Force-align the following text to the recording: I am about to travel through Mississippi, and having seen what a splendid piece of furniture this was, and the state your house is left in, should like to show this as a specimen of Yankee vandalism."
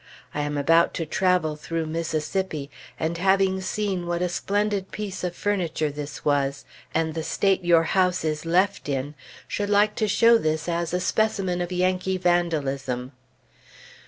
I 0.33 0.41
am 0.41 0.57
about 0.57 0.95
to 0.95 1.05
travel 1.05 1.55
through 1.55 1.85
Mississippi, 1.85 2.71
and 2.99 3.19
having 3.19 3.61
seen 3.61 4.07
what 4.07 4.23
a 4.23 4.29
splendid 4.29 4.89
piece 4.89 5.23
of 5.23 5.35
furniture 5.35 5.91
this 5.91 6.25
was, 6.25 6.65
and 6.91 7.13
the 7.13 7.21
state 7.21 7.63
your 7.63 7.83
house 7.83 8.25
is 8.25 8.43
left 8.43 8.89
in, 8.89 9.13
should 9.47 9.69
like 9.69 9.93
to 9.97 10.07
show 10.07 10.39
this 10.39 10.67
as 10.67 10.91
a 10.91 10.99
specimen 10.99 11.61
of 11.61 11.71
Yankee 11.71 12.17
vandalism." 12.17 13.11